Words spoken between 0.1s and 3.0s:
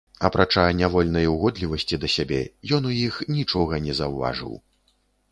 Апрача нявольнай угодлівасці да сябе, ён у